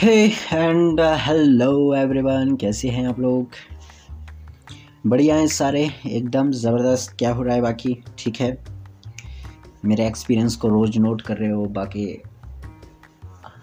[0.00, 3.48] Hey and hello everyone कैसे हैं आप लोग?
[5.06, 8.04] बढ़िया हैं सारे, एकदम ज़बरदस्त, क्या हो रहा है बाकी?
[8.18, 8.58] ठीक है।
[9.84, 12.22] मेरे एक्सपीरियंस को रोज़ नोट कर रहे हो, बाकी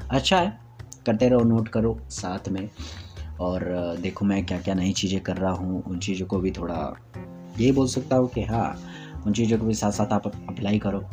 [0.09, 0.59] अच्छा है।
[1.05, 2.69] करते रहो नोट करो साथ में।
[3.39, 6.95] और देखो मैं क्या क्या नई चीज़ें कर रहा हूँ, उन चीज़ों को भी थोड़ा
[7.59, 8.83] यही बोल सकता हूँ कि हाँ
[9.25, 11.05] उन चीज़ों को भी साथ साथ आप अप्लाई करो।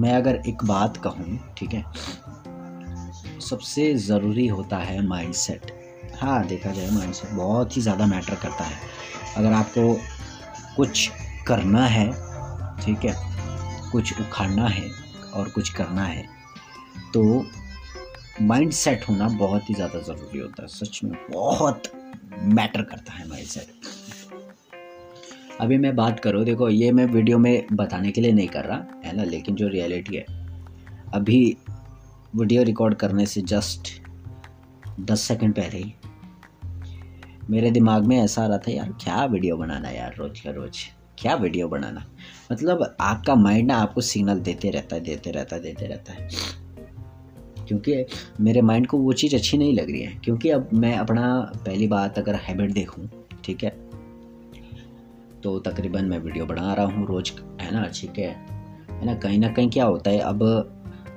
[0.00, 1.84] मैं अगर एक बात कहूँ, ठीक है?
[3.40, 5.72] सबसे ज़रूरी होता है माइंडसेट
[6.16, 8.76] हाँ देखा जाए माइंडसेट बहुत ही ज़्यादा मैटर करता है।
[9.36, 9.94] अगर आपको
[10.76, 11.10] कुछ
[11.46, 12.06] करना है,
[12.82, 13.14] ठीक है?
[13.92, 14.88] कुछ उखाड़ना है
[15.34, 16.24] और कुछ करना है
[17.14, 17.22] तो
[18.42, 21.92] माइंड सेट होना बहुत ही ज़्यादा ज़रूरी होता है। सच में बहुत
[22.50, 23.78] मैटर करता है माइंड सेट
[25.60, 28.99] अभी मैं बात करूँ, देखो, ये मैं वीडियो में बताने के लिए नहीं कर रहा।
[29.10, 30.24] है ना, लेकिन जो रियलिटी है,
[31.14, 31.56] अभी
[32.36, 33.88] वीडियो रिकॉर्ड करने से जस्ट
[35.00, 35.94] दस सेकंड पहले ही
[37.50, 40.76] मेरे दिमाग में ऐसा आ रहा था, यार, क्या वीडियो बनाना यार, रोज़ का रोज़?
[41.18, 42.04] क्या वीडियो बनाना?
[42.52, 46.28] मतलब आपका माइंड ना आपको सिग्नल देते रहता है, देते रहता है, देते रहता है।
[47.68, 48.04] क्योंकि
[48.40, 51.86] मेरे माइंड को वो चीज़ अच्छी नहीं लग रही है, क्योंकि अब मैं अपना पहली
[51.86, 53.08] बात अगर हैबिट देखूँ,
[53.44, 53.70] ठीक है
[55.40, 58.59] तो तकरीबन मैं वीडियो बना रहा हूँ रोज़, है ना, ठीक है।
[59.00, 60.38] है ना, कहीं ना कहीं क्या होता है, अब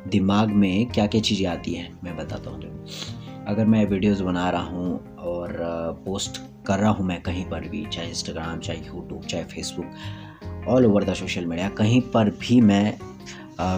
[0.07, 2.85] दिमाग में क्या क्या चीज़ें आती हैं, मैं बताता हूँ
[3.47, 5.57] अगर मैं वीडियोस बना रहा हूँ और
[6.05, 10.85] पोस्ट कर रहा हूँ मैं कहीं पर भी, चाहे इंस्टाग्राम चाहे यूट्यूब चाहे Facebook all
[10.85, 12.97] over the social media कहीं पर भी मैं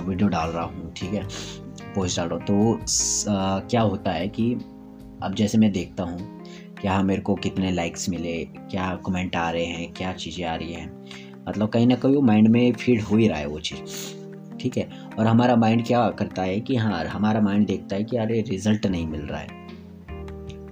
[0.08, 1.23] वीडियो डाल रहा हूँ, ठीक है?
[1.95, 4.53] पोस्ट डाल रहा हूँ तो क्या होता है कि
[5.23, 6.17] अब जैसे मैं देखता हूँ,
[6.81, 10.73] क्या मेरे को कितने लाइक्स मिले, क्या कमेंट आ रहे हैं, क्या चीज़ें आ रही
[10.73, 14.16] हैं मतलब कहीं ना कहीं वो माइंड में फ़ीड हो ही रहा है वो चीज़।
[14.58, 14.90] ठीक है?
[15.20, 18.86] और हमारा माइंड क्या करता है कि हाँ हमारा माइंड देखता है कि अरे रिज़ल्ट
[18.86, 19.68] नहीं मिल रहा है।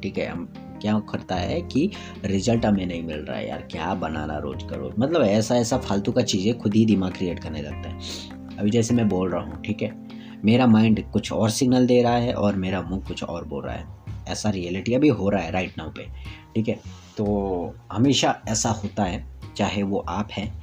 [0.02, 0.28] ठीक है?
[0.28, 1.92] हम क्या करता है कि
[2.26, 4.94] रिज़ल्ट हमें नहीं मिल रहा है यार, क्या बनाना रोज का रोज?
[5.00, 8.00] मतलब ऐसा ऐसा फालतू का चीज़ें खुद ही दिमाग क्रिएट करने लगता है।
[8.60, 10.08] अभी जैसे मैं बोल रहा हूँ, ठीक है?
[10.46, 13.76] मेरा माइंड कुछ और सिग्नल दे रहा है और मेरा मुँह कुछ और बोल रहा
[13.76, 13.86] है।
[14.28, 16.08] ऐसा रियलिटी अभी हो रहा है राइट नाउ पे।
[16.56, 16.76] ठीक है?
[17.18, 19.26] तो हमेशा ऐसा होता है,
[19.58, 20.63] चाहे वो आप हैं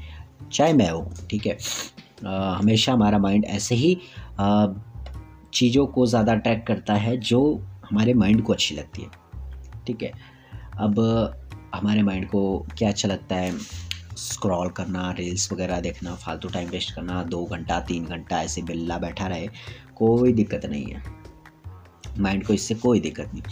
[0.52, 1.56] चाहे मैं हूँ, ठीक है?
[2.24, 3.94] हमेशा हमारा माइंड ऐसे ही
[5.54, 7.40] चीज़ों को ज़्यादा अट्रैक्ट करता है जो
[7.90, 9.08] हमारे माइंड को अच्छी लगती है,
[9.86, 10.12] ठीक है?
[10.78, 10.98] अब
[11.74, 13.52] हमारे माइंड को क्या अच्छा लगता है?
[14.16, 18.98] स्क्रॉल करना रील्स वगैरह देखना, फालतू टाइम वेस्ट करना, दो घंटा, तीन घंटा ऐसे बिल्ला
[18.98, 19.48] बैठा रहे,
[19.96, 21.02] कोई दिक्कत नहीं है।
[22.18, 23.42] माइंड को इससे कोई दिक्कत नहीं।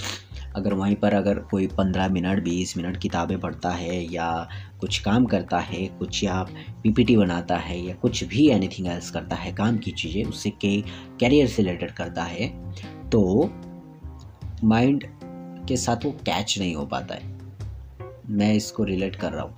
[0.59, 4.49] अगर वहीं पर अगर कोई पंद्रह मिनट, बीस मिनट किताबें पढ़ता है या
[4.81, 6.43] कुछ काम करता है, कुछ या
[6.83, 10.81] पीपीटी बनाता है या कुछ भी एनीथिंग एल्स करता है, काम की चीज़ें उससे के
[11.21, 12.49] कैरियर से रिलेटेड करता है
[13.11, 13.51] तो
[14.65, 15.05] माइंड
[15.69, 17.37] के साथ वो कैच नहीं हो पाता है।
[18.31, 19.55] मैं इसको रिलेट कर रहा हूँ।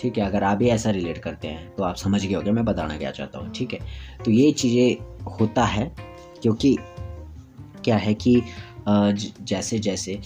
[0.00, 2.64] ठीक है, अगर आप भी ऐसा रिलेट करते हैं तो आप समझ गए होगे मैं
[2.64, 3.78] बताना क्या चाहता हूँ। ठीक है
[4.24, 5.84] तो ये चीज़ें होता है,
[6.42, 6.76] क्योंकि
[7.84, 8.42] क्या है कि
[8.88, 10.20] जैसे जैसे।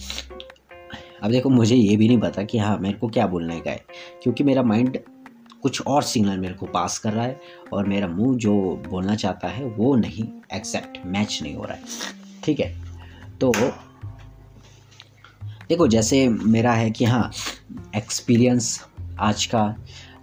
[1.23, 3.85] अब देखो मुझे ये भी नहीं पता कि हाँ मेरे को क्या बोलने का है
[4.23, 4.97] क्योंकि मेरा माइंड
[5.61, 7.39] कुछ और सिग्नल मेरे को पास कर रहा है
[7.73, 8.53] और मेरा मुँह जो
[8.89, 11.83] बोलना चाहता है वो नहीं। एक्सेप्ट मैच नहीं हो रहा है।
[12.43, 12.75] ठीक है?
[13.41, 13.51] तो
[15.69, 17.31] देखो जैसे मेरा है कि हाँ
[17.95, 18.85] एक्सपीरियंस
[19.19, 19.63] आज का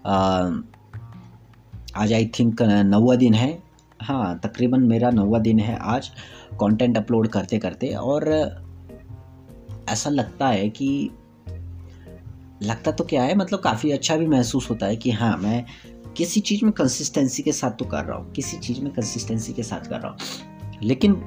[0.07, 0.51] आ,
[1.97, 3.63] आज आई थिंक नौवा दिन है।
[4.03, 6.11] हाँ तकरीबन मेरा नौवा दिन है आज।
[6.61, 8.31] कंटेंट अपलोड करते करते और
[9.89, 11.11] ऐसा लगता है कि
[12.63, 15.65] लगता तो क्या है मतलब काफ़ी अच्छा भी महसूस होता है कि हाँ मैं
[16.17, 19.63] किसी चीज़ में कंसिस्टेंसी के साथ तो कर रहा हूँ, किसी चीज़ में कंसिस्टेंसी के
[19.63, 21.23] साथ कर रहा हूँ। लेकिन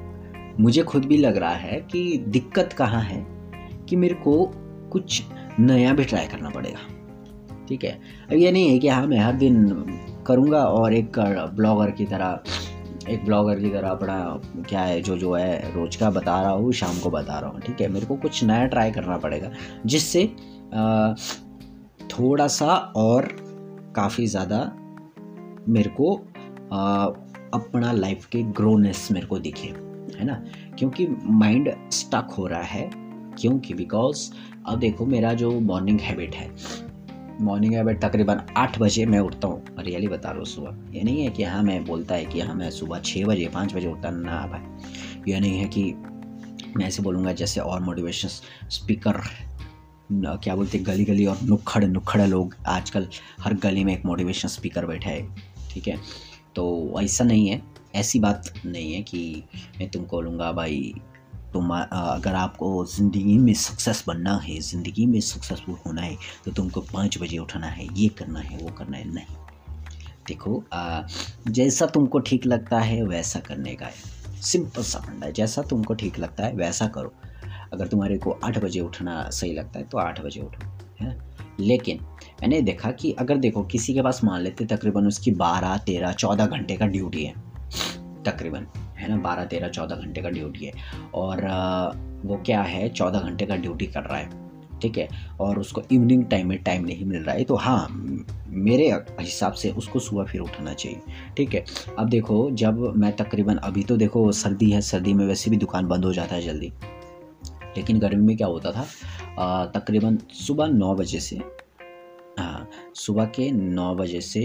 [0.60, 3.26] मुझे खुद भी लग रहा है कि दिक्कत कहाँ है
[3.88, 4.52] कि मेरे को
[4.92, 5.22] कुछ
[5.60, 7.90] नया भी ट्राई करना पड़ेगा। ठीक है?
[8.30, 9.84] अब ये नहीं है कि हाँ मैं हर दिन
[10.26, 11.18] करूँगा और एक
[11.56, 12.40] ब्लॉगर की तरह
[13.08, 16.72] एक ब्लॉगर की तरह अपना क्या है, जो जो है, रोज का बता रहा हूँ,
[16.72, 17.88] शाम को बता रहा हूँ, ठीक है?
[17.88, 19.50] मेरे को कुछ नया ट्राई करना पड़ेगा,
[19.86, 20.24] जिससे
[22.10, 23.28] थोड़ा सा और
[23.96, 24.60] काफ़ी ज़्यादा
[25.68, 26.14] मेरे को
[27.54, 29.68] अपना लाइफ के ग्रोनेस मेरे को दिखे,
[30.18, 30.42] है ना?
[30.78, 32.90] क्योंकि माइंड स्टक हो रहा है,
[33.40, 34.30] क्योंकि बिकॉज़,
[34.66, 36.48] अब देखो मेरा जो मॉर्निंग हैबिट है
[37.40, 41.24] मॉर्निंग हैबिट तकरीबन आठ बजे मैं उठता हूँ। रियली बता रहा हूँ, सुबह। ये नहीं
[41.24, 44.10] है कि हाँ मैं बोलता है कि हाँ मैं सुबह छः बजे, पाँच बजे उठता,
[44.10, 45.84] ना भाई। ये नहीं है कि
[46.76, 48.28] मैं ऐसे बोलूँगा जैसे और मोटिवेशन
[48.70, 49.20] स्पीकर
[50.12, 53.06] क्या बोलते गली गली और नुक्खड़ नुक्खड़ लोग आजकल
[53.40, 55.22] हर गली में एक मोटिवेशन स्पीकर बैठा है,
[55.70, 55.96] ठीक है?
[56.56, 57.62] तो ऐसा नहीं है।
[57.94, 59.42] ऐसी बात नहीं है कि
[59.80, 60.94] मैं तुमको बोलूँगा, भाई
[61.52, 66.80] तुम अगर आपको ज़िंदगी में सक्सेस बनना है ज़िंदगी में सक्सेसफुल होना है तो तुमको
[66.92, 69.36] पाँच बजे उठना है ये करना है वो करना है नहीं।
[70.28, 71.02] देखो आ,
[71.48, 75.94] जैसा तुमको ठीक लगता है वैसा करने का है। सिंपल सा फंडा है जैसा तुमको
[75.94, 77.12] ठीक लगता है वैसा करो।
[77.72, 80.66] अगर तुम्हारे को आठ बजे उठना सही लगता है तो आठ बजे उठो
[81.00, 81.16] है?
[81.60, 82.00] लेकिन
[82.40, 86.46] मैंने देखा कि अगर देखो किसी के पास मान लेते तकरीबन उसकी बारह तेरह चौदह
[86.46, 87.34] घंटे का ड्यूटी है
[88.24, 88.66] तकरीबन।
[89.08, 90.72] है ना बारह, तेरह, चौदह घंटे का ड्यूटी है।
[91.14, 91.46] और
[92.24, 95.08] वो क्या है, चौदह घंटे का ड्यूटी कर रहा है, ठीक है?
[95.40, 97.86] और उसको इवनिंग टाइम में टाइम नहीं मिल रहा है। तो हाँ
[98.48, 98.90] मेरे
[99.20, 101.00] हिसाब से उसको सुबह फिर उठना चाहिए,
[101.36, 101.64] ठीक है?
[101.98, 105.86] अब देखो, जब मैं तकरीबन, अभी तो देखो, सर्दी है, सर्दी में वैसे भी दुकान
[105.86, 106.72] बंद हो जाता है जल्दी।
[107.76, 111.36] लेकिन गर्मी में क्या होता था तकरीबन सुबह नौ बजे से
[112.38, 114.40] हाँ सुबह के नौ बजे से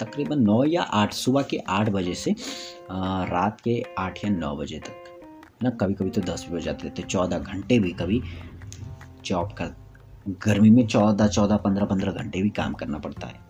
[0.00, 2.34] तकरीबन नौ या आठ, सुबह के आठ बजे से
[2.90, 5.04] रात के आठ या नौ बजे तक।
[5.62, 5.70] ना?
[5.70, 8.20] कभी कभी तो दस भी हो जाते थे, चौदह घंटे भी कभी
[9.24, 9.74] जॉब कर,
[10.44, 13.40] गर्मी में चौदह चौदह, पंद्रह पंद्रह घंटे भी काम करना पड़ता है।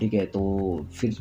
[0.00, 1.16] ठीक है तो फिर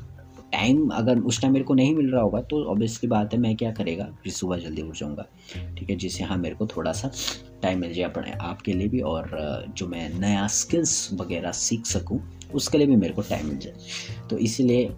[0.52, 3.56] टाइम अगर उस टाइम मेरे को नहीं मिल रहा होगा तो ऑब्वियसली बात है, मैं
[3.56, 4.06] क्या करेगा?
[4.24, 5.26] फिर सुबह जल्दी उठ जाऊँगा।
[5.78, 7.12] ठीक है, जिससे हाँ मेरे को थोड़ा सा
[7.62, 9.30] टाइम मिल जाए अपने आपके लिए भी और,
[9.78, 14.28] जो मैं नया स्किल्स वगैरह सीख सकूँ उसके लिए भी मेरे को टाइम मिल जाए।
[14.30, 14.92] तो इसीलिए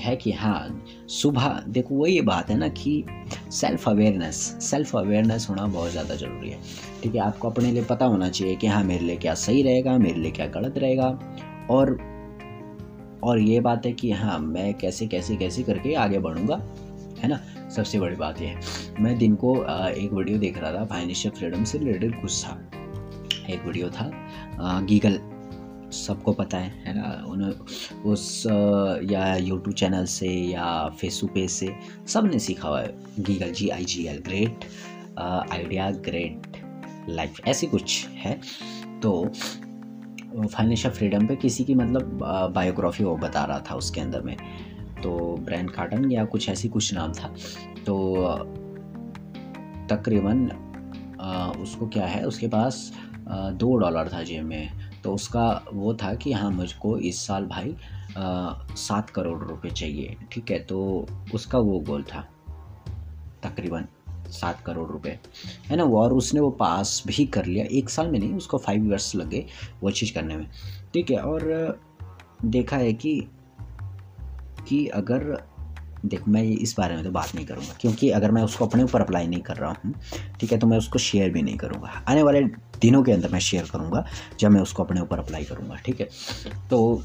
[0.00, 3.04] है कि हाँ सुबह, देखो वही बात है ना कि
[3.52, 6.58] सेल्फ अवेयरनेस सेल्फ अवेयरनेस होना बहुत ज़्यादा ज़रूरी है।
[7.02, 9.96] ठीक है, आपको अपने लिए पता होना चाहिए कि हाँ मेरे लिए क्या सही रहेगा,
[9.98, 11.08] मेरे लिए क्या गलत रहेगा।
[11.70, 11.98] और
[13.22, 16.56] और ये बात है कि हाँ मैं कैसे कैसे कैसे करके आगे बढ़ूँगा,
[17.18, 17.40] है ना?
[17.70, 19.54] सबसे बड़ी बात यह है। मैं दिन को
[19.88, 22.56] एक वीडियो देख रहा था फाइनेंशियल फ्रीडम से रिलेटेड कुछ था।
[23.50, 24.10] एक वीडियो था
[24.88, 25.18] गीगल।
[25.92, 27.24] सबको पता है है ना?
[27.28, 27.42] उन
[28.06, 28.42] उस
[29.10, 31.74] या यूट्यूब चैनल से या फेसबुक पेज से
[32.06, 34.64] सबने सीखा हुआ है। Giggle G I G L great
[35.18, 36.62] idea great
[37.08, 38.38] life ऐसी कुछ है।
[39.02, 39.12] तो
[40.46, 42.18] फाइनेंशियल फ्रीडम पे किसी की मतलब
[42.54, 44.36] बायोग्राफी वो बता रहा था उसके अंदर में।
[45.02, 47.34] तो ब्रैंड कार्टन या कुछ ऐसी कुछ नाम था।
[47.86, 47.96] तो
[49.90, 50.46] तकरीबन
[51.62, 52.92] उसको क्या है, उसके पास
[53.28, 57.76] दो डॉलर था जेब में। तो उसका वो था कि हाँ मुझको इस साल भाई
[58.78, 60.58] सात करोड़ रुपए चाहिए, ठीक है?
[60.58, 62.28] तो उसका वो गोल था,
[63.42, 63.86] तकरीबन
[64.30, 65.18] सात करोड़ रुपए,
[65.68, 65.84] है ना?
[65.84, 69.44] और उसने वो पास भी कर लिया। एक साल में नहीं, उसको फाइव ईयर्स लगे
[69.82, 70.46] वो चीज़ करने में,
[70.94, 71.18] ठीक है?
[71.18, 71.80] और
[72.44, 73.20] देखा है कि
[74.68, 75.36] कि अगर
[76.04, 79.00] देख, मैं इस बारे में तो बात नहीं करूँगा, क्योंकि अगर मैं उसको अपने ऊपर
[79.00, 79.94] अप्लाई नहीं कर रहा हूँ,
[80.40, 82.42] ठीक है तो मैं उसको शेयर भी नहीं करूँगा। आने वाले
[82.80, 84.04] दिनों के अंदर मैं शेयर करूँगा,
[84.40, 86.08] जब मैं उसको अपने ऊपर अप्लाई करूँगा, ठीक है?
[86.70, 87.02] तो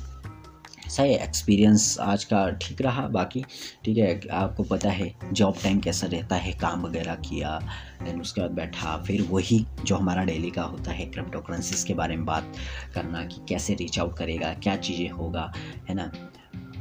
[0.88, 3.44] सही एक्सपीरियंस आज का ठीक रहा, बाकी,
[3.86, 7.58] ठीक है, आपको पता है जॉब टाइम कैसा रहता है, काम वगैरह किया
[8.04, 11.94] देन उसके बाद बैठा, फिर वही जो हमारा डेली का होता है क्रिप्टो करेंसीज के
[11.94, 12.54] बारे में बात
[12.96, 15.52] करना, कि कैसे रीच आउट करेगा, क्या चीज़ें होगा,
[15.90, 16.12] है ना?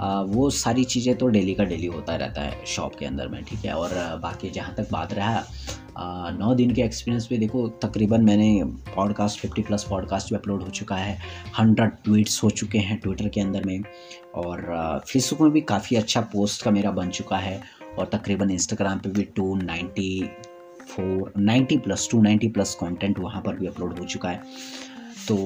[0.00, 3.43] आ, वो सारी चीज़ें तो डेली का डेली होता रहता है शॉप के अंदर में
[3.44, 3.73] ठीक है?
[3.73, 3.91] और
[4.23, 5.44] बाकी जहाँ तक बात रहा
[6.38, 8.64] नौ दिन के एक्सपीरियंस पे देखो तकरीबन मैंने
[8.94, 11.19] पॉडकास्ट फिफ्टी प्लस पॉडकास्ट भी अपलोड हो चुका है।
[11.58, 13.82] हंड्रेड ट्वीट्स हो चुके हैं ट्विटर के अंदर में।
[14.35, 17.60] और फेसबुक में भी काफ़ी अच्छा पोस्ट का मेरा बन चुका है।
[17.98, 20.31] और तकरीबन इंस्टाग्राम पे भी two ninety
[20.89, 24.43] four ninety plus two ninety plus content वहाँ पर भी अपलोड हो चुका है।
[25.28, 25.36] तो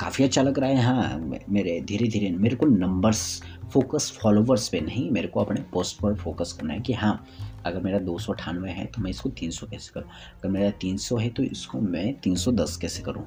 [0.00, 3.42] काफ़ी अच्छा लग रहा है। हाँ मेरे धीरे धीरे मेरे को नंबर्स
[3.72, 7.24] फोकस फॉलोवर्स पे नहीं, मेरे को अपने पोस्ट पर फोकस करना है कि हाँ
[7.66, 10.08] अगर मेरा दो सौ अठानवे है तो मैं इसको तीन सौ कैसे करूँ?
[10.08, 13.24] अगर मेरा तीन सौ है तो इसको मैं तीन सौ दस कैसे करूँ?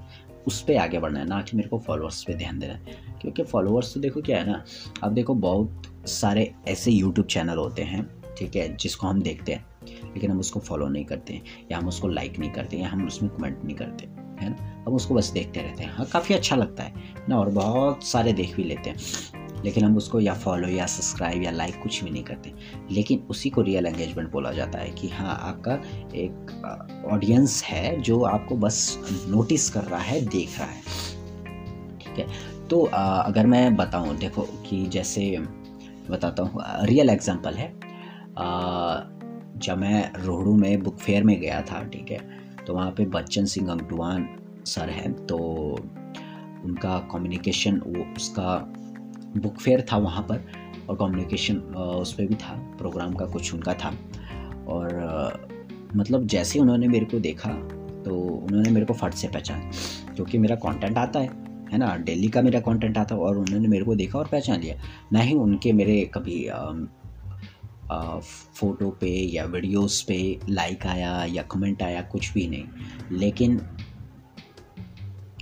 [0.48, 3.44] उस पर आगे बढ़ना है, ना कि मेरे को फॉलोअर्स पे ध्यान देना है। क्योंकि
[3.44, 4.64] फॉलोअर्स तो देखो क्या है ना,
[5.04, 8.06] अब देखो बहुत सारे ऐसे यूट्यूब चैनल होते हैं,
[8.38, 9.66] ठीक है, जिसको हम देखते हैं,
[10.06, 13.32] लेकिन हम उसको फॉलो नहीं करते या हम उसको लाइक नहीं करते या हम उसमें
[13.32, 14.84] कमेंट नहीं करते। है ना?
[14.88, 16.94] हम उसको बस देखते रहते हैं। हाँ काफ़ी अच्छा लगता है
[17.30, 17.38] ना?
[17.38, 18.98] और बहुत सारे देख भी लेते हैं।
[19.66, 22.54] लेकिन हम उसको या फॉलो या सब्सक्राइब या लाइक कुछ भी नहीं करते।
[22.92, 25.74] लेकिन उसी को रियल एंगेजमेंट बोला जाता है कि हाँ आपका
[26.16, 28.98] एक ऑडियंस है जो आपको बस
[29.30, 30.82] नोटिस कर रहा है देख रहा है।
[32.00, 32.28] ठीक है?
[32.68, 35.40] तो आ, अगर मैं बताऊँ देखो कि जैसे
[36.10, 37.74] बताता हूँ रियल एग्जांपल है।
[38.38, 39.00] आ,
[39.58, 42.45] जब मैं रोहड़ू में बुक फेयर में गया था ठीक है?
[42.68, 44.28] तो वहाँ पे बच्चन सिंह अंगटुआन
[44.66, 45.38] सर हैं तो
[46.66, 48.58] उनका कम्युनिकेशन वो उसका
[49.38, 50.46] बुक फेयर था वहाँ पर
[50.90, 53.94] और कम्युनिकेशन उस पर भी था प्रोग्राम का कुछ उनका था।
[54.68, 54.90] और
[55.96, 57.50] मतलब जैसे उन्होंने मेरे को देखा
[58.06, 59.62] तो उन्होंने मेरे को फट से पहचान,
[60.16, 61.30] क्योंकि मेरा कंटेंट आता है
[61.72, 61.96] है ना?
[61.98, 64.76] डेली का मेरा कंटेंट आता और उन्होंने मेरे को देखा और पहचान लिया।
[65.14, 66.46] ना ही उनके मेरे कभी
[67.92, 72.68] फ़ोटो पे या वीडियोस पे लाइक आया या कमेंट आया, कुछ भी नहीं।
[73.12, 73.62] लेकिन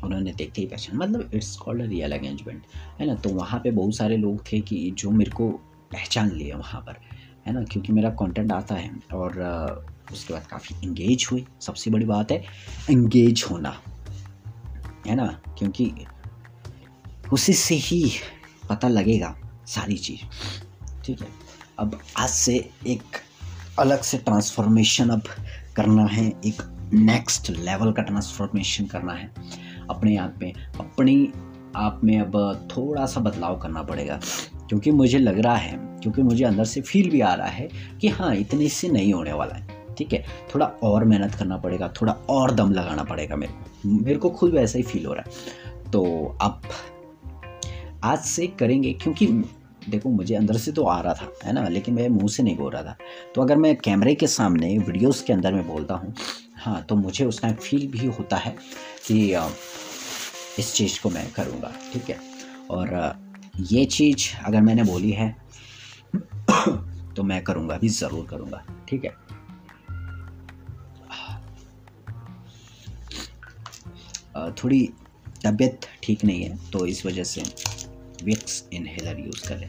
[0.03, 2.63] उन्होंने देखते ही पहचान। मतलब it's called a real engagement
[2.99, 3.15] है ना?
[3.15, 5.49] तो वहाँ पे बहुत सारे लोग थे कि जो मेरे को
[5.91, 6.97] पहचान लिए वहाँ पर,
[7.47, 7.63] है ना?
[7.63, 12.43] क्योंकि मेरा कंटेंट आता है और उसके बाद काफ़ी इंगेज हुई। सबसे बड़ी बात है
[12.91, 13.81] इंगेज होना,
[15.07, 15.27] है ना?
[15.57, 15.91] क्योंकि
[17.33, 18.11] उसी से ही
[18.69, 20.19] पता लगेगा सारी चीज़।
[21.05, 21.42] ठीक है?
[21.79, 23.03] अब आज से एक
[23.79, 25.21] अलग से ट्रांसफॉर्मेशन अब
[25.75, 29.31] करना है, एक नेक्स्ट लेवल का ट्रांसफॉर्मेशन करना है।
[29.89, 31.31] अपने आप में, अपनी
[31.75, 34.19] आप में अब थोड़ा सा बदलाव करना पड़ेगा।
[34.69, 37.69] क्योंकि मुझे लग रहा है, क्योंकि मुझे अंदर से फील भी आ रहा है
[38.01, 40.25] कि हाँ इतने से नहीं होने वाला है। ठीक है?
[40.55, 44.51] थोड़ा और मेहनत करना पड़ेगा, थोड़ा और दम लगाना पड़ेगा मेरे को। मेरे को खुद
[44.51, 45.31] वैसा ही फील हो रहा है।
[45.91, 46.61] तो अब
[48.03, 49.27] आज से करेंगे, क्योंकि
[49.89, 51.67] देखो, मुझे अंदर से तो आ रहा था, है ना?
[51.69, 52.95] लेकिन मैं मुँह से नहीं बोल रहा था।
[53.35, 56.13] तो अगर मैं कैमरे के सामने वीडियोस के अंदर में बोलता हूँ
[56.55, 58.55] हाँ तो मुझे उस टाइम फील भी होता है
[59.07, 59.17] कि
[60.59, 62.19] इस चीज़ को मैं करूँगा, ठीक है?
[62.69, 63.15] और
[63.71, 65.35] ये चीज़ अगर मैंने बोली है
[67.15, 69.11] तो मैं करूँगा भी, ज़रूर करूँगा, ठीक है?
[74.53, 74.87] थोड़ी
[75.45, 77.41] तबीयत ठीक नहीं है तो इस वजह से
[78.23, 79.67] विक्स इनहेलर यूज़ करें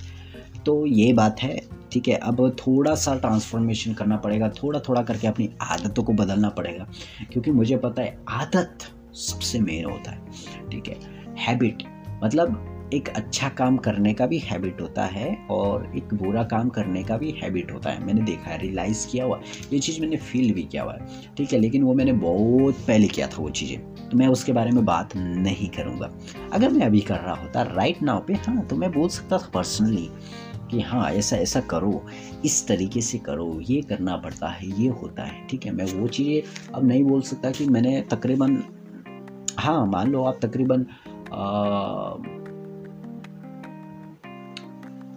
[0.67, 1.57] तो ये बात है,
[1.93, 6.49] ठीक है, अब थोड़ा सा ट्रांसफॉर्मेशन करना पड़ेगा थोड़ा थोड़ा करके अपनी आदतों को बदलना
[6.51, 6.87] पड़ेगा,
[7.33, 10.97] क्योंकि मुझे पता है आदत सबसे मेन होता है, ठीक है।
[11.39, 11.83] हैबिट
[12.25, 17.03] मतलब एक अच्छा काम करने का भी हैबिट होता है और एक बुरा काम करने
[17.03, 19.41] का भी हैबिट होता है। मैंने देखा है रियलाइज़ किया हुआ
[19.73, 21.07] ये चीज़ मैंने फील भी किया हुआ है,
[21.37, 24.71] ठीक है, लेकिन वो मैंने बहुत पहले किया था वो चीज़ें। तो मैं उसके बारे
[24.71, 26.11] में बात नहीं करूँगा।
[26.53, 29.51] अगर मैं अभी कर रहा होता राइट नाउ पे हाँ तो मैं बोल सकता था
[29.55, 30.09] पर्सनली
[30.71, 32.05] कि हाँ ऐसा ऐसा करो,
[32.45, 35.73] इस तरीके से करो, ये करना पड़ता है, ये होता है, ठीक है?
[35.73, 38.63] मैं वो चीज़ें अब नहीं बोल सकता कि मैंने तकरीबन
[39.59, 40.87] हाँ मान लो आप तकरीबन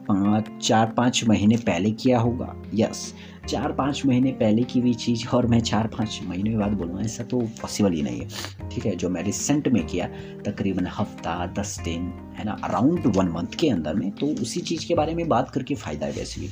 [0.10, 3.14] पाँच, चार, पाँच महीने पहले किया होगा यस
[3.50, 7.24] चार पाँच महीने पहले की भी चीज़ और मैं चार पाँच महीने बाद बोलूँ ऐसा
[7.24, 10.08] तो पॉसिबल ही नहीं है। ठीक है, जो मैं रिसेंट में किया,
[10.46, 14.88] तकरीबन हफ़्ता, दस दिन, है ना अराउंड वन मंथ के अंदर में तो उसी चीज़
[14.88, 16.50] के बारे में बात करके फ़ायदा है वैसे भी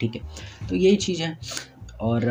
[0.00, 0.22] ठीक है
[0.68, 1.38] तो यही चीज़ है।
[2.00, 2.24] और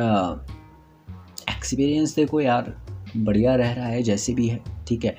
[1.49, 2.73] एक्सपीरियंस देखो यार,
[3.17, 5.15] बढ़िया रह रहा है, जैसे भी है। ठीक है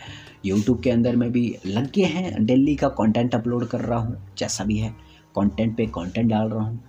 [0.47, 4.17] यूट्यूब के अंदर में भी लग गए हैं, डेली का कंटेंट अपलोड कर रहा हूँ,
[4.39, 4.91] जैसा भी है।
[5.37, 6.83] कंटेंट पे कंटेंट डाल रहा हूँ।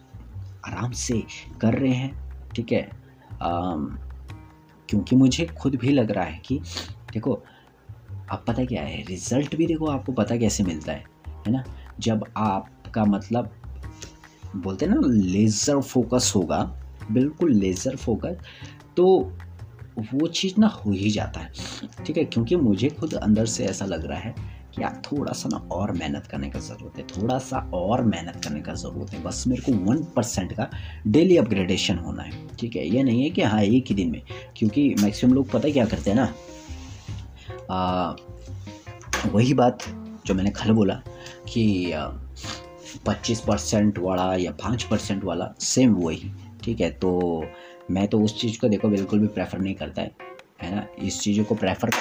[0.67, 1.23] आराम से
[1.61, 2.13] कर रहे हैं,
[2.55, 2.89] ठीक है?
[4.89, 6.59] क्योंकि मुझे खुद भी लग रहा है कि,
[7.13, 7.33] देखो
[8.31, 11.03] अब पता क्या है, रिज़ल्ट भी देखो, आपको पता कैसे मिलता है
[11.47, 11.63] है ना?
[11.99, 13.51] जब आपका मतलब
[14.55, 16.59] बोलते हैं ना लेज़र फोकस होगा,
[17.11, 18.37] बिल्कुल लेज़र फोकस
[18.97, 19.05] तो
[20.13, 21.51] वो चीज़ ना हो ही जाता है,
[22.05, 22.23] ठीक है?
[22.25, 24.33] क्योंकि मुझे खुद अंदर से ऐसा लग रहा है
[24.75, 28.41] कि यार थोड़ा सा ना और मेहनत करने का ज़रूरत है थोड़ा सा और मेहनत
[28.43, 30.69] करने का ज़रूरत है। बस मेरे को वन परसेंट का
[31.07, 32.87] डेली अपग्रेडेशन होना है ठीक है?
[32.87, 34.21] ये नहीं है कि हाँ एक ही दिन में
[34.57, 36.33] क्योंकि मैक्सिमम लोग पता क्या करते हैं ना?
[37.71, 38.15] आ,
[39.31, 39.83] वही बात
[40.25, 41.01] जो मैंने कल बोला
[41.47, 41.93] कि
[43.07, 46.31] पच्चीस परसेंट वाला या पाँच परसेंट वाला सेम वही
[46.63, 46.89] ठीक है?
[46.91, 47.43] तो
[47.91, 50.15] मैं तो उस चीज़ को देखो बिल्कुल भी प्रेफर नहीं करता है
[50.61, 50.85] है ना?
[50.99, 51.91] इस चीज़ों को प्रेफर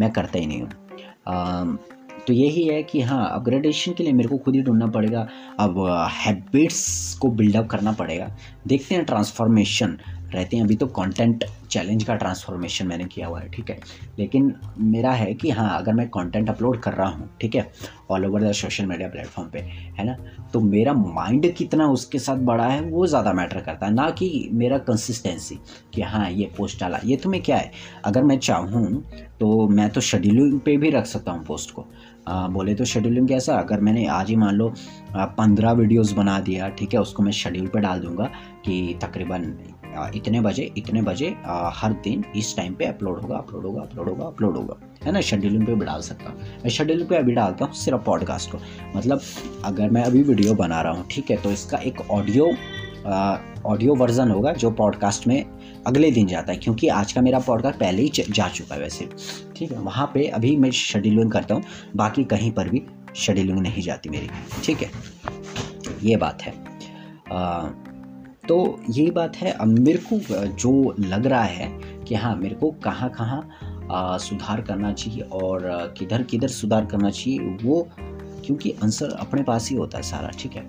[0.00, 1.78] मैं करता ही नहीं हूँ।
[2.26, 5.26] तो यही है कि हाँ अपग्रेडेशन के लिए मेरे को खुद ही ढूंढना पड़ेगा।
[5.60, 5.78] अब
[6.14, 8.30] हैबिट्स को बिल्डअप करना पड़ेगा।
[8.66, 9.98] देखते हैं ट्रांसफॉर्मेशन
[10.34, 13.78] रहते हैं अभी तो कंटेंट चैलेंज का ट्रांसफॉर्मेशन मैंने किया हुआ है, ठीक है?
[14.18, 17.70] लेकिन मेरा है कि हाँ अगर मैं कंटेंट अपलोड कर रहा हूँ, ठीक है?
[18.10, 19.58] All over the social media platform पे,
[19.98, 20.16] है ना?
[20.52, 24.48] तो मेरा माइंड कितना उसके साथ बड़ा है, वो ज़्यादा मैटर करता है। ना कि
[24.52, 25.58] मेरा कंसिस्टेंसी
[25.94, 27.72] कि हाँ ये पोस्ट डाला। ये तुम्हें क्या है?
[28.04, 29.02] अगर मैं चाहूँ
[29.40, 31.86] तो मैं तो शेड्यूलिंग पे भी रख सकता हूँ पोस्ट को।
[32.28, 33.54] आ, बोले तो शेड्यूलिंग कैसा?
[33.56, 34.72] अगर मैंने आज ही मान लो
[35.16, 38.24] पंद्रह वीडियोस बना दिया ठीक है उसको मैं शेड्यूल पे डाल दूँगा
[38.64, 39.52] कि तकरीबन
[40.14, 44.08] इतने बजे इतने बजे आ, हर दिन इस टाइम पे अपलोड होगा अपलोड होगा अपलोड
[44.08, 45.20] होगा अपलोड होगा। है ना?
[45.20, 48.58] शेड्यूलिंग पे भी डाल सकता हूँ। मैं शेड्यूलिंग पे अभी डालता हूँ सिर्फ़ पॉडकास्ट को।
[48.96, 49.20] मतलब
[49.64, 52.50] अगर मैं अभी वीडियो बना रहा हूँ ठीक है तो इसका एक ऑडियो
[53.66, 55.44] ऑडियो वर्जन होगा जो पॉडकास्ट में
[55.86, 59.08] अगले दिन जाता है क्योंकि आज का मेरा पॉडकास्ट पहले ही जा चुका है वैसे।
[59.56, 61.62] ठीक है वहाँ पे अभी मैं शेड्यूलिंग करता हूँ
[61.96, 62.82] बाकी कहीं पर भी
[63.16, 64.28] शेड्यूलिंग नहीं जाती मेरी।
[64.64, 64.90] ठीक है
[66.02, 66.54] ये बात है।
[67.32, 67.62] आ,
[68.48, 71.68] तो यही बात है अब मेरे को जो लग रहा है
[72.04, 77.38] कि हाँ मेरे को कहाँ कहाँ सुधार करना चाहिए और किधर किधर सुधार करना चाहिए
[77.62, 77.88] वो
[78.46, 80.66] क्योंकि आंसर अपने पास ही होता है सारा ठीक है।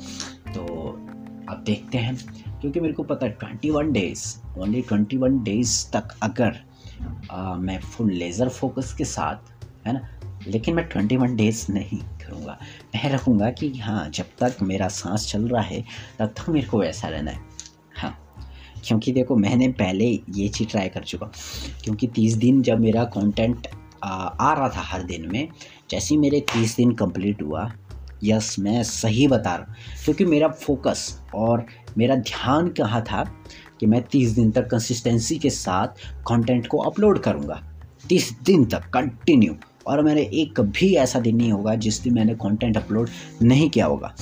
[1.70, 2.16] देखते हैं
[2.62, 4.24] क्योंकि मेरे को पता है twenty one days
[4.60, 6.60] only twenty one days तक अगर
[7.32, 10.08] आ, मैं फुल लेज़र फोकस के साथ है ना?
[10.48, 12.58] लेकिन मैं ट्वेंटी वन डेज़ नहीं करूँगा।
[12.96, 15.82] मैं रखूँगा कि हाँ जब तक मेरा सांस चल रहा है
[16.20, 17.40] तब तक मेरे को वैसा रहना है।
[17.98, 18.16] हाँ
[18.86, 21.32] क्योंकि देखो मैंने पहले ये चीज़ ट्राई कर चुका
[21.84, 23.68] क्योंकि तीस दिन जब मेरा कंटेंट
[24.04, 25.48] आ, आ रहा था हर दिन में
[25.90, 27.72] जैसे ही मेरे तीस दिन कंप्लीट हुआ
[28.24, 31.66] यस, मैं सही बता रहा हूँ। क्योंकि मेरा फोकस और
[31.98, 33.24] मेरा ध्यान कहाँ था
[33.80, 35.88] कि मैं तीस दिन तक कंसिस्टेंसी के साथ
[36.28, 37.64] कंटेंट को अपलोड करूँगा।
[38.10, 39.56] तीस दिन तक कंटिन्यू
[39.88, 43.10] और मैंने एक भी ऐसा दिन नहीं होगा जिस दिन मैंने कंटेंट अपलोड
[43.42, 44.16] नहीं किया होगा।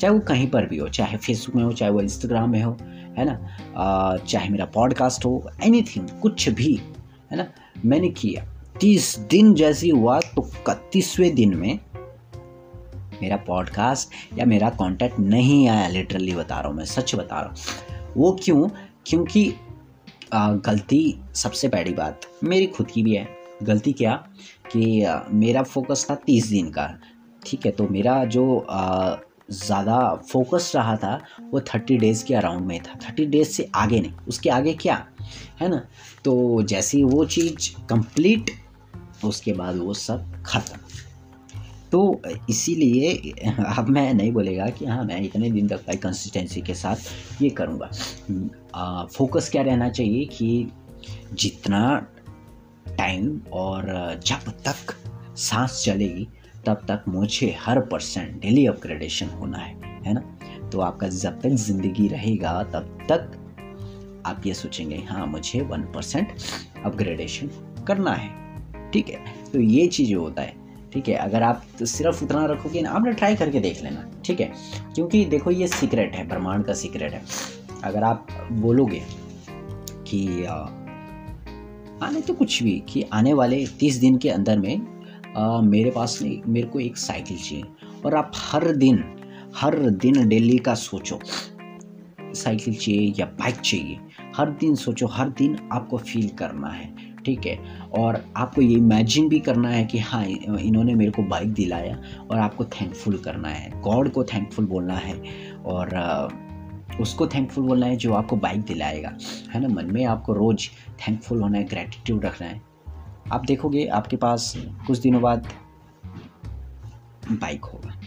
[0.00, 2.76] चाहे वो कहीं पर भी हो, चाहे फेसबुक में हो, चाहे वो इंस्टाग्राम में हो,
[3.18, 4.16] है ना?
[4.16, 6.80] चाहे मेरा पॉडकास्ट हो एनीथिंग कुछ भी,
[7.30, 7.46] है ना?
[7.84, 8.44] मैंने किया।
[8.80, 11.78] तीस दिन जैसे हुआ तो इकतीसवें दिन में
[13.22, 17.48] मेरा पॉडकास्ट या मेरा कॉन्टेक्ट नहीं आया लिटरली बता रहा हूँ मैं, सच बता रहा
[17.48, 18.68] हूँ। वो क्यों?
[19.06, 19.52] क्योंकि
[20.34, 21.02] गलती
[21.34, 23.28] सबसे पहली बात मेरी खुद की भी है।
[23.62, 24.14] गलती क्या?
[24.72, 26.86] कि मेरा फोकस था तीस दिन का,
[27.46, 27.72] ठीक है?
[27.72, 28.44] तो मेरा जो
[29.50, 29.98] ज़्यादा
[30.30, 34.12] फोकस रहा था, वो थर्टी डेज़ के अराउंड में था। थर्टी डेज़ से आगे नहीं,
[34.28, 35.04] उसके आगे क्या?
[35.60, 35.82] है ना?
[36.24, 38.50] तो जैसे वो चीज़ कंप्लीट
[39.24, 40.78] उसके बाद वो सब ख़त्म।
[41.92, 43.32] तो इसीलिए,
[43.78, 46.96] अब मैं नहीं बोलेगा कि हाँ मैं इतने दिन तक भाई कंसिस्टेंसी के साथ
[47.42, 50.68] ये करूँगा। फोकस क्या रहना चाहिए कि
[51.32, 52.06] जितना
[52.98, 53.84] टाइम और
[54.26, 54.94] जब तक
[55.36, 56.28] सांस चलेगी,
[56.66, 60.38] तब तक मुझे हर परसेंट डेली अपग्रेडेशन होना है है ना?
[60.68, 63.38] तो आपका जब तक ज़िंदगी रहेगा, तब तक
[64.26, 66.32] आप ये सोचेंगे हाँ मुझे वन परसेंट
[66.84, 67.46] अपग्रेडेशन
[67.86, 68.30] करना है।
[68.90, 69.20] ठीक है?
[69.52, 70.61] तो ये चीज़ होता है।
[70.92, 74.40] ठीक है अगर आप तो सिर्फ़ उतना रखोगे ना आपने ट्राई करके देख लेना ठीक
[74.40, 74.52] है?
[74.94, 77.22] क्योंकि देखो ये सीक्रेट है ब्रह्मांड का सीक्रेट है।
[77.84, 79.02] अगर आप बोलोगे
[80.06, 80.44] कि
[82.04, 84.80] आने तो कुछ भी कि आने वाले तीस दिन के अंदर में
[85.36, 87.64] आ, मेरे पास नहीं मेरे को एक साइकिल चाहिए
[88.04, 89.02] और आप हर दिन
[89.56, 91.18] हर दिन डेली का सोचो
[92.34, 93.98] साइकिल चाहिए या बाइक चाहिए
[94.36, 97.58] हर दिन सोचो हर दिन आपको फील करना है। ठीक है।
[97.98, 101.98] और आपको ये इमेजिन भी करना है कि हाँ इन्होंने मेरे को बाइक दिलाया
[102.30, 105.22] और आपको थैंकफुल करना है। गॉड को थैंकफुल बोलना है
[105.64, 105.88] और
[107.00, 109.12] उसको थैंकफुल बोलना है जो आपको बाइक दिलाएगा।
[109.54, 109.68] है ना?
[109.68, 112.62] मन में आपको रोज़ थैंकफुल होना है ग्रेटिट्यूड रखना है।
[113.32, 114.54] आप देखोगे आपके पास
[114.86, 115.48] कुछ दिनों बाद
[117.32, 118.00] बाइक होगा।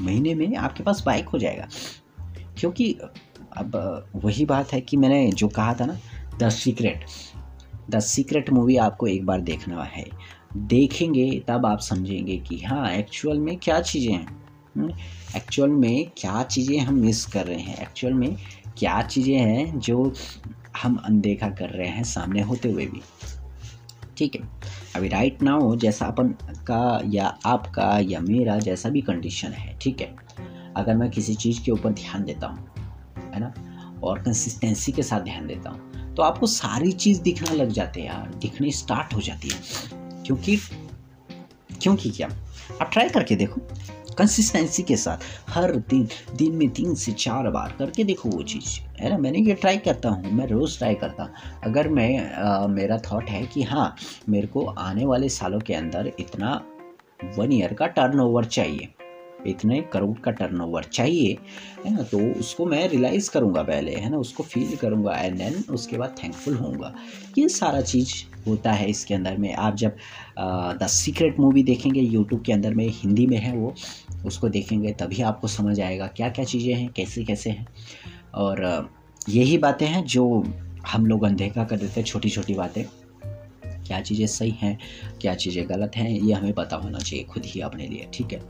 [0.00, 1.68] महीने में आपके पास बाइक हो जाएगा।
[2.58, 2.98] क्योंकि
[3.56, 5.98] अब वही बात है कि मैंने जो कहा था ना
[6.38, 7.04] the secret
[7.90, 10.04] the secret movie आपको एक बार देखना है।
[10.56, 14.38] देखेंगे तब आप समझेंगे कि हाँ एक्चुअल में क्या चीज़ें हैं।
[15.36, 18.36] एक्चुअल हम्म, में क्या चीज़ें हम मिस कर रहे हैं। एक्चुअल में
[18.78, 20.12] क्या चीज़ें हैं जो
[20.82, 23.00] हम अनदेखा कर रहे हैं सामने होते हुए भी।
[24.16, 24.48] ठीक है
[24.96, 26.28] अभी राइट नाउ जैसा अपन
[26.66, 30.16] का या आपका या मेरा जैसा भी कंडीशन है ठीक है?
[30.76, 32.68] अगर मैं किसी चीज़ के ऊपर ध्यान देता हूँ
[33.34, 33.54] है ना?
[34.02, 38.06] और कंसिस्टेंसी के साथ ध्यान देता हूँ तो आपको सारी चीज़ दिखना लग जाते है
[38.06, 39.58] यार दिखनी स्टार्ट हो जाती है।
[40.26, 40.56] क्योंकि
[41.82, 42.28] क्योंकि क्या?
[42.82, 43.60] आप ट्राई करके देखो
[44.18, 48.78] कंसिस्टेंसी के साथ हर दिन दिन में तीन से चार बार करके देखो वो चीज़
[49.00, 49.18] है ना?
[49.18, 51.32] मैंने ये ट्राई करता हूँ मैं रोज़ ट्राई करता हूँ।
[51.64, 53.94] अगर मैं आ, मेरा थॉट है कि हाँ
[54.28, 56.60] मेरे को आने वाले सालों के अंदर इतना
[57.36, 58.88] वन ईयर का टर्नओवर चाहिए
[59.46, 61.36] इतने करोड़ का टर्नओवर चाहिए,
[61.86, 62.02] है ना?
[62.02, 64.16] तो उसको मैं रियलाइज़ करूँगा पहले, है ना?
[64.16, 66.94] उसको फील करूँगा एंड देन उसके बाद थैंकफुल होऊँगा।
[67.38, 68.14] ये सारा चीज़
[68.46, 69.96] होता है इसके अंदर में। आप जब
[70.82, 73.74] द सीक्रेट मूवी देखेंगे यूट्यूब के अंदर में, हिंदी में है वो,
[74.26, 77.66] उसको देखेंगे तभी आपको समझ आएगा क्या क्या चीज़ें हैं कैसे कैसे हैं।
[78.34, 78.88] और
[79.28, 80.44] यही बातें हैं जो
[80.88, 82.84] हम लोग अनदेखा कर देते हैं छोटी छोटी बातें।
[83.86, 84.78] क्या चीज़ें सही हैं,
[85.20, 88.40] क्या चीज़ें गलत हैं, ये हमें पता होना चाहिए खुद ही अपने लिए, ठीक है?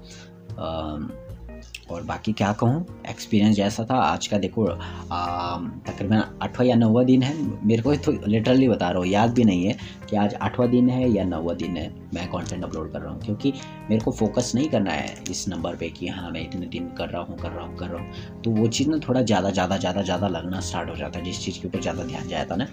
[0.59, 2.85] और बाकी क्या कहूँ?
[3.11, 7.35] एक्सपीरियंस जैसा था। आज का देखो तकरीबन आठवां या नौवा दिन है।
[7.67, 9.77] मेरे को तो लिटरली बता रहा हूँ, याद भी नहीं है
[10.11, 13.21] कि आज आठवां दिन है या नौवा दिन है। मैं कंटेंट अपलोड कर रहा हूँ,
[13.21, 13.53] क्योंकि
[13.91, 17.09] मेरे को फोकस नहीं करना है इस नंबर पे कि हाँ मैं इतने दिन कर
[17.09, 19.77] रहा हूँ, कर रहा हूँ, कर रहा हूँ। तो वो चीज़ ना थोड़ा ज़्यादा ज़्यादा
[19.77, 22.67] ज़्यादा ज़्यादा लगना स्टार्ट हो जाता है। जिस चीज़ के ऊपर ज़्यादा ध्यान जाता ना,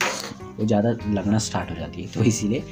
[0.59, 2.63] वो ज़्यादा लगना स्टार्ट हो जाती है। तो इसीलिए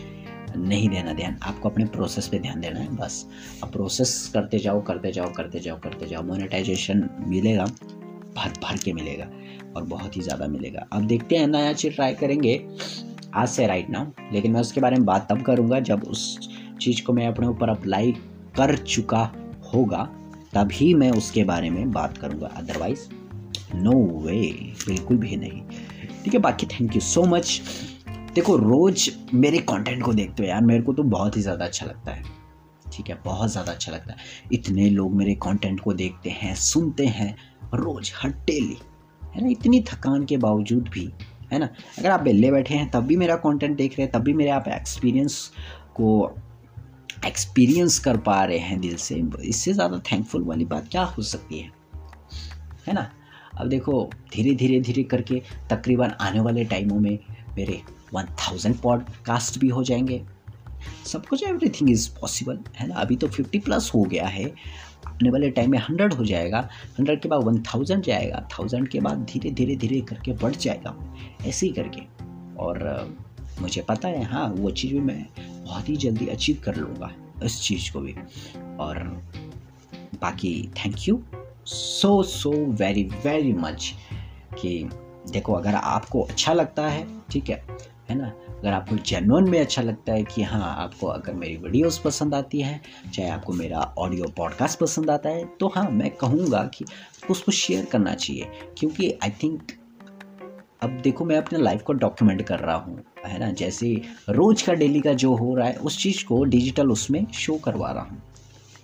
[0.57, 3.25] नहीं देना, ध्यान, आपको अपने प्रोसेस पे ध्यान देना है, बस।
[3.63, 7.65] अब प्रोसेस करते जाओ करते जाओ करते जाओ करते जाओ मोनेटाइजेशन मिलेगा,
[8.35, 9.29] भर भर के मिलेगा
[9.75, 12.61] और बहुत ही ज़्यादा मिलेगा। अब देखते हैं, नया चीज़ ट्राई करेंगे,
[13.33, 16.49] आज से राइट नाउ लेकिन मैं उसके बारे में बात तब करूँगा जब उस
[16.81, 18.11] चीज़ को मैं अपने ऊपर अप्लाई
[18.57, 19.31] कर चुका
[19.73, 20.03] होगा,
[20.53, 23.07] तभी मैं उसके बारे में बात करूँगा। अदरवाइज़
[23.75, 23.93] नो
[24.25, 24.41] वे
[24.87, 25.61] बिल्कुल भी नहीं।
[26.23, 27.61] ठीक है, बाकी थैंक यू सो मच
[28.35, 31.85] देखो, रोज़ मेरे कंटेंट को देखते हो यार, मेरे को तो बहुत ही ज़्यादा अच्छा
[31.85, 32.23] लगता है।
[32.93, 34.17] ठीक है, बहुत ज़्यादा अच्छा लगता है।
[34.53, 37.35] इतने लोग मेरे कंटेंट को देखते हैं, सुनते हैं,
[37.73, 38.77] रोज़, हर डेली
[39.35, 39.49] है ना?
[39.49, 41.09] इतनी थकान के बावजूद भी,
[41.53, 41.69] है ना?
[41.99, 44.49] अगर आप बेले बैठे हैं, तब भी मेरा कंटेंट देख रहे हैं, तब भी मेरे
[44.49, 45.51] आप एक्सपीरियंस
[45.95, 46.35] को
[47.25, 51.59] एक्सपीरियंस कर पा रहे हैं दिल से। इससे ज़्यादा थैंकफुल वाली बात क्या हो सकती
[51.59, 51.71] है?
[52.87, 53.11] है ना?
[53.57, 57.19] अब देखो धीरे धीरे धीरे करके तकरीबन आने वाले टाइमों में
[57.57, 57.81] मेरे
[58.13, 60.23] वन थाउज़ेंड पॉडकास्ट भी हो जाएँगे।
[61.05, 62.95] सब कुछ एवरीथिंग इज़ पॉसिबल है ना?
[62.95, 64.45] अभी तो फिफ्टी प्लस हो गया है।
[65.07, 68.99] आने वाले टाइम में हंड्रेड हो जाएगा। हंड्रेड के बाद वन थाउज़ेंड जाएगा। थाउज़ेंड के
[68.99, 70.95] बाद धीरे धीरे धीरे करके बढ़ जाएगा।
[71.45, 72.01] ऐसे ही करके।
[72.57, 73.15] और
[73.61, 75.27] मुझे पता है हाँ वो चीज़ भी मैं
[75.65, 77.11] बहुत ही जल्दी अचीव कर लूँगा
[77.43, 78.15] इस चीज़ को भी।
[78.79, 78.99] और
[80.21, 81.23] बाकी thank you
[81.65, 83.93] so so very very much
[84.61, 84.89] कि
[85.31, 87.65] देखो, अगर आपको अच्छा लगता है, ठीक है
[88.13, 88.27] है ना?
[88.59, 92.61] अगर आपको जेनवन में अच्छा लगता है कि हाँ आपको अगर मेरी वीडियोस पसंद आती
[92.61, 92.81] है,
[93.13, 96.85] चाहे आपको मेरा ऑडियो पॉडकास्ट पसंद आता है तो हाँ मैं कहूँगा कि
[97.29, 98.47] उसको शेयर करना चाहिए।
[98.77, 99.71] क्योंकि आई थिंक
[100.81, 103.51] अब देखो, मैं अपने लाइफ को डॉक्यूमेंट कर रहा हूँ, है ना?
[103.51, 107.55] जैसे रोज़ का डेली का जो हो रहा है, उस चीज़ को डिजिटल उसमें शो
[107.55, 108.23] करवा रहा हूँ।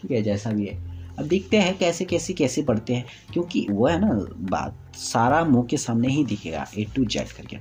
[0.02, 0.22] ठीक है?
[0.22, 0.76] जैसा भी है।
[1.20, 5.66] अब देखते हैं कैसे कैसे कैसे बढ़ते हैं। क्योंकि वो है ना, बात सारा मुँह
[5.66, 7.58] के सामने ही दिखेगा ए टू जेड करके।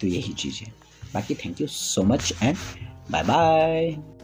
[0.00, 0.85] तो यही चीज़ है।
[1.16, 2.56] बाकी thank you so much and
[3.10, 4.15] bye bye